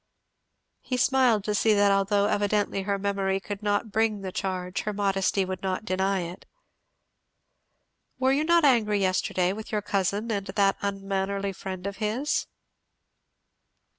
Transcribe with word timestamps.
He 0.79 0.97
smiled 0.97 1.43
to 1.43 1.53
see 1.53 1.75
that 1.75 1.91
although 1.91 2.25
evidently 2.25 2.81
her 2.81 2.97
memory 2.97 3.39
could 3.39 3.61
not 3.61 3.91
bring 3.91 4.21
the 4.21 4.31
charge, 4.31 4.81
her 4.81 4.93
modesty 4.93 5.45
would 5.45 5.61
not 5.61 5.85
deny 5.85 6.21
it. 6.21 6.47
"Were 8.17 8.31
you 8.31 8.43
not 8.43 8.65
angry 8.65 8.99
yesterday 8.99 9.53
with 9.53 9.71
your 9.71 9.83
cousin 9.83 10.31
and 10.31 10.47
that 10.47 10.77
unmannerly 10.81 11.53
friend 11.53 11.85
of 11.85 11.97
his?" 11.97 12.47